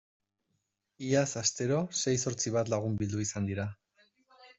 Iaz 1.09 1.25
astero 1.41 1.77
sei 1.99 2.13
zortzi 2.29 2.55
bat 2.57 2.73
lagun 2.75 2.97
bildu 3.03 3.21
izan 3.27 3.51
dira. 3.51 3.67